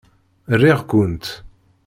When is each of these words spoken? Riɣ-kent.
Riɣ-kent. 0.61 1.25